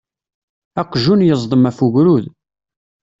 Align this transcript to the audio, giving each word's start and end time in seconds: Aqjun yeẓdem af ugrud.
Aqjun 0.81 1.25
yeẓdem 1.27 1.63
af 1.69 1.79
ugrud. 1.85 2.25